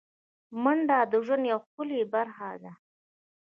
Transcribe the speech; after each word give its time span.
منډه 0.63 0.99
د 1.11 1.13
ژوند 1.25 1.43
یوه 1.51 1.63
ښکلی 1.65 2.01
برخه 2.13 2.49
ده 2.63 2.71